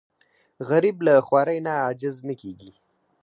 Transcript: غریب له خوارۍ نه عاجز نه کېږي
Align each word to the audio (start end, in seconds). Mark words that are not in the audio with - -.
غریب 0.69 0.95
له 1.07 1.13
خوارۍ 1.25 1.59
نه 1.65 1.71
عاجز 1.83 2.15
نه 2.27 2.33
کېږي 2.41 2.71